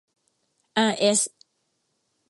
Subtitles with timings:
[0.77, 1.19] อาร์เอส